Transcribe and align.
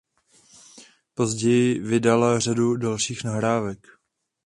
Později 1.13 1.79
vydala 1.79 2.39
řadu 2.39 2.75
dalších 2.77 3.23
nahrávek. 3.23 3.87